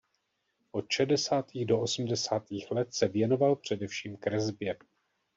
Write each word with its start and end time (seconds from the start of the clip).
Od 0.71 0.85
šedesátých 0.89 1.65
do 1.65 1.79
osmdesátých 1.81 2.71
let 2.71 2.93
se 2.93 3.07
věnoval 3.07 3.55
především 3.55 4.17
kresbě. 4.17 4.77